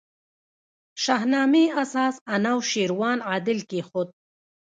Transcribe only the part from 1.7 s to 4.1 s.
اساس انوشېروان عادل کښېښود.